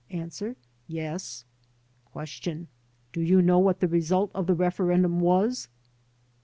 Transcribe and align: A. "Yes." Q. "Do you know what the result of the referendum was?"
A. 0.09 0.55
"Yes." 0.87 1.45
Q. 2.11 2.67
"Do 3.13 3.21
you 3.21 3.39
know 3.43 3.59
what 3.59 3.81
the 3.81 3.87
result 3.87 4.31
of 4.33 4.47
the 4.47 4.55
referendum 4.55 5.19
was?" 5.19 5.67